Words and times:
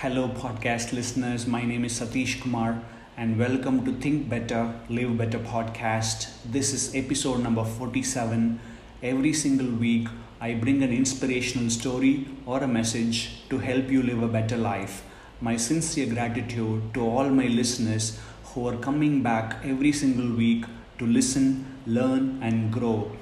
Hello, 0.00 0.28
podcast 0.28 0.94
listeners. 0.94 1.46
My 1.46 1.62
name 1.62 1.84
is 1.84 2.00
Satish 2.00 2.40
Kumar, 2.40 2.80
and 3.18 3.38
welcome 3.38 3.84
to 3.84 3.92
Think 3.92 4.30
Better, 4.30 4.72
Live 4.88 5.18
Better 5.18 5.38
podcast. 5.38 6.28
This 6.42 6.72
is 6.72 6.94
episode 6.94 7.42
number 7.42 7.66
47. 7.66 8.58
Every 9.02 9.34
single 9.34 9.70
week, 9.82 10.08
I 10.40 10.54
bring 10.54 10.82
an 10.82 10.90
inspirational 10.90 11.68
story 11.68 12.26
or 12.46 12.62
a 12.62 12.66
message 12.66 13.46
to 13.50 13.58
help 13.58 13.90
you 13.90 14.02
live 14.02 14.22
a 14.22 14.28
better 14.28 14.56
life. 14.56 15.02
My 15.42 15.58
sincere 15.58 16.06
gratitude 16.14 16.94
to 16.94 17.06
all 17.06 17.28
my 17.28 17.48
listeners 17.48 18.18
who 18.44 18.66
are 18.68 18.78
coming 18.78 19.22
back 19.22 19.56
every 19.62 19.92
single 19.92 20.34
week 20.34 20.64
to 20.98 21.06
listen, 21.06 21.66
learn, 21.86 22.38
and 22.42 22.72
grow. 22.72 23.12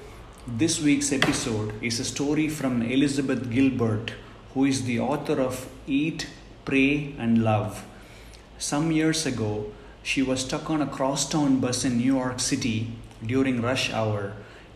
This 0.47 0.81
week's 0.81 1.11
episode 1.13 1.75
is 1.83 1.99
a 1.99 2.05
story 2.05 2.49
from 2.49 2.83
Elizabeth 2.83 3.51
Gilbert, 3.51 4.13
who 4.55 4.65
is 4.65 4.85
the 4.85 5.01
author 5.01 5.41
of 5.41 5.69
Eat, 5.89 6.29
Pray, 6.69 7.15
and 7.19 7.43
Love. 7.43 7.87
Some 8.59 8.93
years 8.93 9.25
ago, 9.25 9.73
she 10.03 10.21
was 10.23 10.41
stuck 10.41 10.69
on 10.69 10.83
a 10.83 10.87
crosstown 10.87 11.61
bus 11.61 11.83
in 11.83 11.97
New 11.97 12.13
York 12.15 12.41
City 12.41 12.93
during 13.25 13.63
rush 13.63 13.91
hour. 13.91 14.35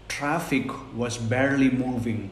Traffic 0.09 0.71
was 0.97 1.19
barely 1.19 1.69
moving. 1.69 2.31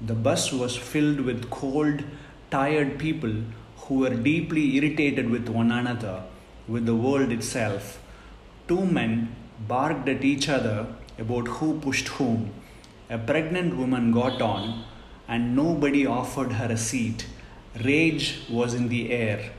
The 0.00 0.14
bus 0.14 0.52
was 0.52 0.76
filled 0.76 1.20
with 1.20 1.50
cold, 1.50 2.02
tired 2.50 2.98
people 2.98 3.32
who 3.82 4.00
were 4.00 4.10
deeply 4.10 4.76
irritated 4.76 5.30
with 5.30 5.48
one 5.48 5.70
another, 5.70 6.24
with 6.66 6.84
the 6.84 6.96
world 6.96 7.30
itself. 7.30 8.02
Two 8.66 8.84
men 8.84 9.36
barked 9.68 10.08
at 10.08 10.24
each 10.24 10.48
other 10.48 10.88
about 11.16 11.46
who 11.46 11.78
pushed 11.78 12.08
whom. 12.08 12.50
A 13.08 13.18
pregnant 13.18 13.76
woman 13.76 14.10
got 14.10 14.42
on, 14.42 14.84
and 15.28 15.54
nobody 15.54 16.04
offered 16.04 16.54
her 16.54 16.72
a 16.72 16.76
seat. 16.76 17.26
Rage 17.84 18.40
was 18.48 18.74
in 18.74 18.88
the 18.88 19.12
air. 19.12 19.50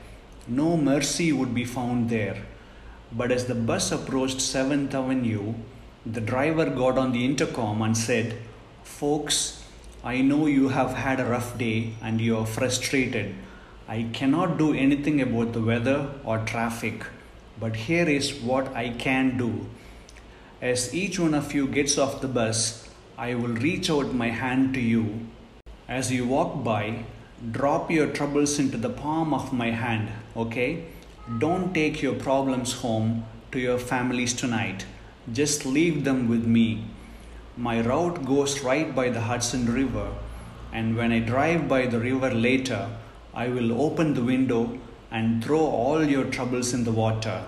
No 0.46 0.76
mercy 0.76 1.32
would 1.32 1.54
be 1.54 1.64
found 1.64 2.10
there. 2.10 2.42
But 3.12 3.30
as 3.30 3.46
the 3.46 3.54
bus 3.54 3.92
approached 3.92 4.38
7th 4.38 4.94
Avenue, 4.94 5.54
the 6.04 6.20
driver 6.20 6.66
got 6.66 6.98
on 6.98 7.12
the 7.12 7.24
intercom 7.24 7.82
and 7.82 7.96
said, 7.96 8.36
Folks, 8.82 9.64
I 10.02 10.20
know 10.20 10.46
you 10.46 10.68
have 10.68 10.94
had 10.94 11.20
a 11.20 11.24
rough 11.24 11.58
day 11.58 11.94
and 12.02 12.20
you 12.20 12.36
are 12.38 12.46
frustrated. 12.46 13.34
I 13.86 14.06
cannot 14.12 14.58
do 14.58 14.74
anything 14.74 15.20
about 15.20 15.52
the 15.52 15.62
weather 15.62 16.10
or 16.24 16.38
traffic, 16.38 17.04
but 17.60 17.76
here 17.76 18.08
is 18.08 18.34
what 18.34 18.74
I 18.74 18.90
can 18.90 19.36
do. 19.36 19.66
As 20.60 20.94
each 20.94 21.18
one 21.18 21.34
of 21.34 21.54
you 21.54 21.66
gets 21.66 21.98
off 21.98 22.20
the 22.20 22.28
bus, 22.28 22.88
I 23.16 23.34
will 23.34 23.54
reach 23.54 23.90
out 23.90 24.12
my 24.14 24.28
hand 24.28 24.74
to 24.74 24.80
you. 24.80 25.26
As 25.88 26.12
you 26.12 26.26
walk 26.26 26.62
by, 26.62 27.04
drop 27.52 27.90
your 27.90 28.08
troubles 28.08 28.58
into 28.58 28.76
the 28.76 28.90
palm 28.90 29.32
of 29.32 29.52
my 29.52 29.70
hand, 29.70 30.10
okay? 30.36 30.84
Don't 31.38 31.72
take 31.72 32.02
your 32.02 32.14
problems 32.14 32.72
home 32.72 33.24
to 33.52 33.60
your 33.60 33.78
families 33.78 34.34
tonight. 34.34 34.86
Just 35.32 35.64
leave 35.64 36.04
them 36.04 36.28
with 36.28 36.44
me. 36.44 36.84
My 37.56 37.80
route 37.80 38.24
goes 38.24 38.60
right 38.60 38.94
by 38.94 39.10
the 39.10 39.22
Hudson 39.22 39.72
River, 39.72 40.10
and 40.72 40.96
when 40.96 41.12
I 41.12 41.20
drive 41.20 41.68
by 41.68 41.86
the 41.86 42.00
river 42.00 42.30
later, 42.30 42.88
I 43.34 43.48
will 43.48 43.80
open 43.80 44.14
the 44.14 44.24
window 44.24 44.78
and 45.10 45.42
throw 45.44 45.60
all 45.60 46.04
your 46.04 46.24
troubles 46.24 46.74
in 46.74 46.84
the 46.84 46.92
water. 46.92 47.44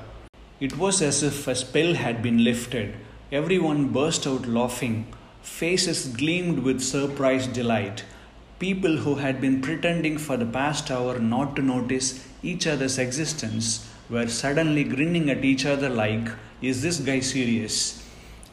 It 0.60 0.78
was 0.78 1.02
as 1.02 1.22
if 1.22 1.48
a 1.48 1.54
spell 1.54 1.94
had 1.94 2.22
been 2.22 2.44
lifted. 2.44 2.94
Everyone 3.32 3.88
burst 3.88 4.26
out 4.26 4.46
laughing. 4.46 5.12
Faces 5.42 6.06
gleamed 6.06 6.60
with 6.60 6.80
surprised 6.80 7.52
delight. 7.54 8.04
People 8.60 8.98
who 8.98 9.14
had 9.14 9.40
been 9.40 9.62
pretending 9.62 10.18
for 10.18 10.36
the 10.36 10.44
past 10.44 10.90
hour 10.90 11.18
not 11.18 11.56
to 11.56 11.62
notice 11.62 12.28
each 12.42 12.66
other's 12.66 12.98
existence 12.98 13.88
were 14.10 14.28
suddenly 14.28 14.84
grinning 14.84 15.30
at 15.30 15.46
each 15.46 15.64
other 15.64 15.88
like, 15.88 16.28
Is 16.60 16.82
this 16.82 16.98
guy 17.00 17.20
serious? 17.20 18.06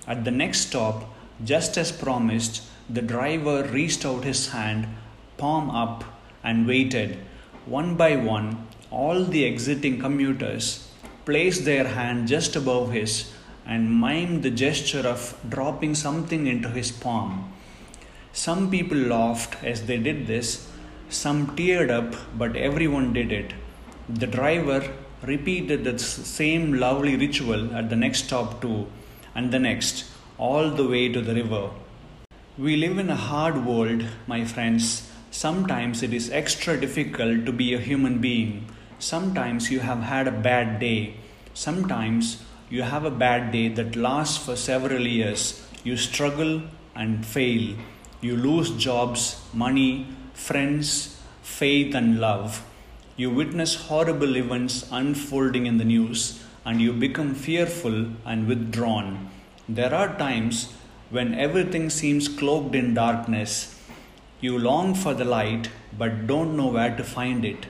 At 0.07 0.23
the 0.23 0.31
next 0.31 0.61
stop, 0.61 1.13
just 1.43 1.77
as 1.77 1.91
promised, 1.91 2.63
the 2.89 3.01
driver 3.01 3.63
reached 3.63 4.05
out 4.05 4.23
his 4.23 4.47
hand, 4.51 4.87
palm 5.35 5.69
up, 5.69 6.05
and 6.41 6.65
waited. 6.65 7.17
One 7.65 7.95
by 7.95 8.15
one, 8.15 8.65
all 8.89 9.25
the 9.25 9.43
exiting 9.43 9.99
commuters 9.99 10.89
placed 11.25 11.65
their 11.65 11.85
hand 11.85 12.29
just 12.29 12.55
above 12.55 12.93
his 12.93 13.33
and 13.65 13.89
mimed 13.89 14.43
the 14.43 14.51
gesture 14.51 15.05
of 15.05 15.37
dropping 15.49 15.95
something 15.95 16.47
into 16.47 16.69
his 16.69 16.93
palm. 16.93 17.53
Some 18.37 18.69
people 18.69 18.99
laughed 18.99 19.63
as 19.63 19.87
they 19.87 19.97
did 19.97 20.27
this, 20.27 20.69
some 21.09 21.55
teared 21.55 21.89
up, 21.89 22.13
but 22.37 22.55
everyone 22.55 23.11
did 23.11 23.31
it. 23.31 23.55
The 24.07 24.27
driver 24.27 24.93
repeated 25.23 25.83
the 25.83 25.97
same 25.97 26.73
lovely 26.73 27.15
ritual 27.15 27.75
at 27.75 27.89
the 27.89 27.95
next 27.95 28.25
stop, 28.25 28.61
too, 28.61 28.85
and 29.33 29.51
the 29.51 29.57
next, 29.57 30.05
all 30.37 30.69
the 30.69 30.87
way 30.87 31.09
to 31.09 31.19
the 31.19 31.33
river. 31.33 31.71
We 32.59 32.75
live 32.75 32.99
in 32.99 33.09
a 33.09 33.15
hard 33.15 33.65
world, 33.65 34.05
my 34.27 34.45
friends. 34.45 35.09
Sometimes 35.31 36.03
it 36.03 36.13
is 36.13 36.29
extra 36.29 36.79
difficult 36.79 37.43
to 37.47 37.51
be 37.51 37.73
a 37.73 37.79
human 37.79 38.19
being. 38.19 38.67
Sometimes 38.99 39.71
you 39.71 39.79
have 39.79 40.03
had 40.03 40.27
a 40.27 40.39
bad 40.51 40.79
day. 40.79 41.15
Sometimes 41.55 42.43
you 42.69 42.83
have 42.83 43.03
a 43.03 43.17
bad 43.25 43.51
day 43.51 43.69
that 43.69 43.95
lasts 43.95 44.37
for 44.37 44.55
several 44.55 45.07
years. 45.07 45.67
You 45.83 45.97
struggle 45.97 46.61
and 46.95 47.25
fail. 47.25 47.75
You 48.19 48.35
lose 48.35 48.71
jobs, 48.71 49.39
money, 49.53 50.07
friends, 50.33 51.21
faith, 51.43 51.93
and 51.93 52.19
love. 52.19 52.65
You 53.15 53.29
witness 53.29 53.75
horrible 53.75 54.35
events 54.35 54.87
unfolding 54.91 55.67
in 55.67 55.77
the 55.77 55.85
news 55.85 56.43
and 56.65 56.81
you 56.81 56.93
become 56.93 57.35
fearful 57.35 58.07
and 58.25 58.47
withdrawn. 58.47 59.29
There 59.69 59.93
are 59.93 60.17
times 60.17 60.73
when 61.11 61.35
everything 61.35 61.91
seems 61.91 62.27
cloaked 62.27 62.73
in 62.73 62.95
darkness. 62.95 63.79
You 64.41 64.57
long 64.57 64.95
for 64.95 65.13
the 65.13 65.25
light 65.25 65.69
but 65.95 66.25
don't 66.25 66.57
know 66.57 66.67
where 66.67 66.97
to 66.97 67.03
find 67.03 67.45
it. 67.45 67.67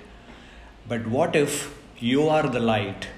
But 0.87 1.07
what 1.07 1.35
if 1.35 1.77
you 1.99 2.29
are 2.29 2.47
the 2.47 2.61
light? 2.61 3.09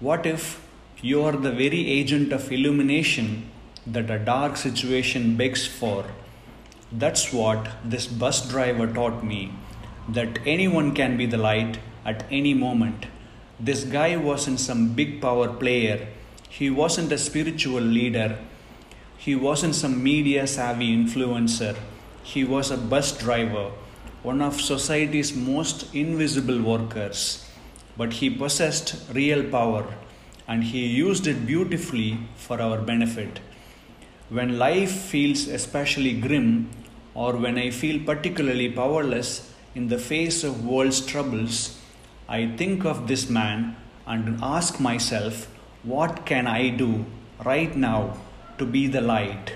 What 0.00 0.24
if 0.24 0.66
you 1.02 1.22
are 1.22 1.32
the 1.32 1.52
very 1.52 1.86
agent 1.86 2.32
of 2.32 2.50
illumination 2.50 3.50
that 3.86 4.10
a 4.10 4.18
dark 4.18 4.56
situation 4.56 5.36
begs 5.36 5.66
for? 5.66 6.06
That's 6.98 7.30
what 7.30 7.68
this 7.84 8.06
bus 8.06 8.48
driver 8.48 8.86
taught 8.90 9.22
me 9.22 9.52
that 10.08 10.38
anyone 10.46 10.94
can 10.94 11.18
be 11.18 11.26
the 11.26 11.36
light 11.36 11.78
at 12.06 12.24
any 12.30 12.54
moment. 12.54 13.04
This 13.60 13.84
guy 13.84 14.16
wasn't 14.16 14.60
some 14.60 14.94
big 14.94 15.20
power 15.20 15.48
player, 15.48 16.08
he 16.48 16.70
wasn't 16.70 17.12
a 17.12 17.18
spiritual 17.18 17.82
leader, 17.82 18.38
he 19.18 19.34
wasn't 19.34 19.74
some 19.74 20.02
media 20.02 20.46
savvy 20.46 20.96
influencer, 20.96 21.76
he 22.22 22.44
was 22.44 22.70
a 22.70 22.78
bus 22.78 23.12
driver, 23.18 23.72
one 24.22 24.40
of 24.40 24.58
society's 24.58 25.36
most 25.36 25.94
invisible 25.94 26.62
workers. 26.62 27.46
But 27.98 28.14
he 28.14 28.30
possessed 28.30 28.96
real 29.12 29.44
power 29.50 29.84
and 30.48 30.64
he 30.64 30.86
used 30.86 31.26
it 31.26 31.44
beautifully 31.44 32.20
for 32.36 32.58
our 32.58 32.78
benefit. 32.78 33.40
When 34.30 34.58
life 34.58 34.92
feels 34.92 35.46
especially 35.46 36.18
grim, 36.18 36.70
or 37.16 37.34
when 37.34 37.56
I 37.56 37.70
feel 37.70 37.98
particularly 38.04 38.70
powerless 38.70 39.50
in 39.74 39.88
the 39.88 39.98
face 39.98 40.44
of 40.44 40.66
world's 40.66 41.00
troubles, 41.00 41.80
I 42.28 42.46
think 42.58 42.84
of 42.84 43.08
this 43.08 43.30
man 43.30 43.74
and 44.06 44.38
ask 44.42 44.78
myself, 44.78 45.48
what 45.82 46.26
can 46.26 46.46
I 46.46 46.68
do 46.68 47.06
right 47.42 47.74
now 47.74 48.18
to 48.58 48.66
be 48.66 48.86
the 48.86 49.00
light? 49.00 49.54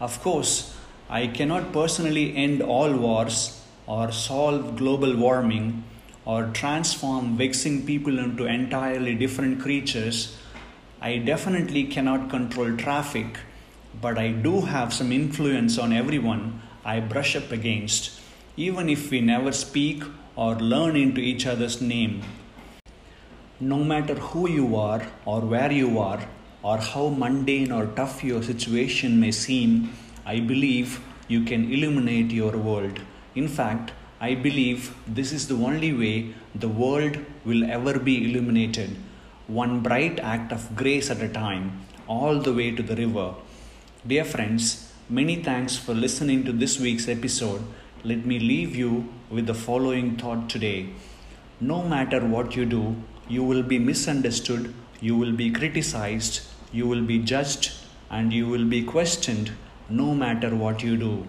Of 0.00 0.20
course, 0.22 0.76
I 1.08 1.28
cannot 1.28 1.72
personally 1.72 2.36
end 2.36 2.62
all 2.62 2.92
wars 2.92 3.64
or 3.86 4.10
solve 4.10 4.76
global 4.76 5.16
warming 5.16 5.84
or 6.24 6.50
transform 6.52 7.36
vexing 7.36 7.86
people 7.86 8.18
into 8.18 8.44
entirely 8.44 9.14
different 9.14 9.60
creatures. 9.60 10.36
I 11.00 11.18
definitely 11.18 11.84
cannot 11.84 12.28
control 12.28 12.76
traffic 12.76 13.38
but 14.00 14.18
I 14.18 14.30
do 14.30 14.60
have 14.62 14.92
some 14.92 15.12
influence 15.12 15.78
on 15.78 15.92
everyone 15.92 16.62
I 16.84 17.00
brush 17.00 17.36
up 17.36 17.52
against, 17.52 18.20
even 18.56 18.88
if 18.88 19.10
we 19.10 19.20
never 19.20 19.52
speak 19.52 20.02
or 20.36 20.54
learn 20.56 20.96
into 20.96 21.20
each 21.20 21.46
other's 21.46 21.80
name. 21.80 22.22
No 23.60 23.82
matter 23.84 24.14
who 24.14 24.48
you 24.48 24.76
are 24.76 25.02
or 25.24 25.40
where 25.40 25.72
you 25.72 25.98
are, 25.98 26.20
or 26.62 26.78
how 26.78 27.08
mundane 27.08 27.70
or 27.72 27.86
tough 27.86 28.24
your 28.24 28.42
situation 28.42 29.20
may 29.20 29.30
seem, 29.30 29.92
I 30.26 30.40
believe 30.40 31.00
you 31.28 31.44
can 31.44 31.72
illuminate 31.72 32.30
your 32.30 32.56
world. 32.56 33.00
In 33.34 33.48
fact, 33.48 33.92
I 34.20 34.34
believe 34.34 34.94
this 35.06 35.32
is 35.32 35.46
the 35.46 35.54
only 35.54 35.92
way 35.92 36.34
the 36.54 36.68
world 36.68 37.18
will 37.44 37.70
ever 37.70 37.98
be 37.98 38.28
illuminated, 38.28 38.96
one 39.46 39.80
bright 39.80 40.18
act 40.18 40.52
of 40.52 40.74
grace 40.74 41.10
at 41.10 41.22
a 41.22 41.28
time, 41.28 41.86
all 42.08 42.40
the 42.40 42.52
way 42.52 42.72
to 42.72 42.82
the 42.82 42.96
river. 42.96 43.34
Dear 44.06 44.24
friends, 44.24 44.87
many 45.10 45.36
thanks 45.42 45.74
for 45.74 45.94
listening 45.94 46.44
to 46.44 46.52
this 46.52 46.78
week's 46.78 47.08
episode. 47.08 47.62
Let 48.04 48.26
me 48.26 48.38
leave 48.38 48.76
you 48.76 49.08
with 49.30 49.46
the 49.46 49.54
following 49.54 50.16
thought 50.16 50.50
today. 50.50 50.90
no 51.60 51.82
matter 51.82 52.20
what 52.24 52.54
you 52.54 52.64
do, 52.64 52.96
you 53.28 53.42
will 53.42 53.62
be 53.62 53.78
misunderstood, 53.78 54.72
you 55.00 55.16
will 55.16 55.32
be 55.32 55.50
criticized, 55.50 56.42
you 56.72 56.86
will 56.86 57.02
be 57.02 57.18
judged, 57.18 57.72
and 58.10 58.32
you 58.32 58.46
will 58.46 58.64
be 58.64 58.82
questioned 58.82 59.50
no 59.88 60.14
matter 60.14 60.54
what 60.54 60.82
you 60.82 60.96
do. 60.96 61.26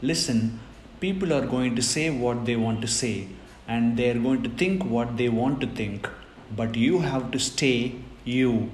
Listen, 0.00 0.60
people 1.00 1.32
are 1.32 1.46
going 1.46 1.74
to 1.74 1.82
say 1.82 2.10
what 2.10 2.44
they 2.44 2.56
want 2.56 2.80
to 2.80 2.86
say, 2.86 3.28
and 3.66 3.96
they 3.96 4.10
are 4.10 4.18
going 4.18 4.42
to 4.42 4.50
think 4.50 4.84
what 4.84 5.16
they 5.16 5.28
want 5.28 5.60
to 5.60 5.66
think, 5.66 6.08
but 6.54 6.76
you 6.76 7.00
have 7.00 7.30
to 7.32 7.38
stay 7.40 7.96
you. 8.24 8.70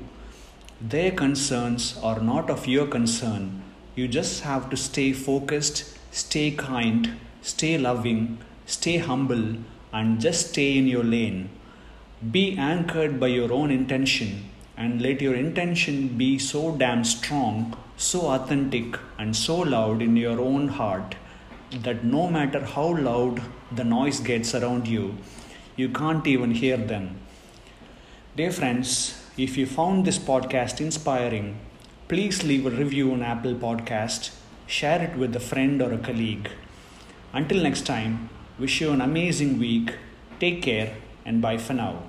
Their 0.80 1.10
concerns 1.10 1.98
are 2.02 2.20
not 2.20 2.50
of 2.50 2.66
your 2.66 2.86
concern. 2.86 3.62
You 3.98 4.06
just 4.06 4.42
have 4.42 4.70
to 4.70 4.76
stay 4.76 5.12
focused, 5.12 5.78
stay 6.12 6.52
kind, 6.52 7.16
stay 7.42 7.76
loving, 7.76 8.38
stay 8.64 8.98
humble, 8.98 9.56
and 9.92 10.20
just 10.20 10.50
stay 10.50 10.78
in 10.78 10.86
your 10.86 11.02
lane. 11.02 11.50
Be 12.30 12.56
anchored 12.56 13.18
by 13.18 13.26
your 13.26 13.52
own 13.52 13.72
intention 13.72 14.50
and 14.76 15.02
let 15.02 15.20
your 15.20 15.34
intention 15.34 16.16
be 16.16 16.38
so 16.38 16.76
damn 16.76 17.02
strong, 17.02 17.76
so 17.96 18.28
authentic, 18.28 18.96
and 19.18 19.34
so 19.34 19.56
loud 19.58 20.00
in 20.00 20.16
your 20.16 20.40
own 20.40 20.68
heart 20.68 21.16
that 21.82 22.04
no 22.04 22.28
matter 22.30 22.64
how 22.64 22.96
loud 22.96 23.42
the 23.72 23.82
noise 23.82 24.20
gets 24.20 24.54
around 24.54 24.86
you, 24.86 25.18
you 25.74 25.88
can't 25.88 26.24
even 26.24 26.52
hear 26.52 26.76
them. 26.76 27.16
Dear 28.36 28.52
friends, 28.52 29.20
if 29.36 29.56
you 29.56 29.66
found 29.66 30.04
this 30.04 30.18
podcast 30.18 30.80
inspiring, 30.80 31.58
please 32.08 32.42
leave 32.42 32.64
a 32.64 32.70
review 32.70 33.12
on 33.12 33.22
Apple 33.22 33.54
Podcast, 33.54 34.30
share 34.66 35.02
it 35.02 35.18
with 35.18 35.36
a 35.36 35.40
friend 35.40 35.82
or 35.82 35.92
a 35.92 35.98
colleague. 35.98 36.48
Until 37.34 37.62
next 37.62 37.84
time, 37.84 38.30
wish 38.58 38.80
you 38.80 38.92
an 38.92 39.02
amazing 39.02 39.58
week. 39.58 39.94
Take 40.40 40.62
care 40.62 40.94
and 41.26 41.42
bye 41.42 41.58
for 41.58 41.74
now. 41.74 42.04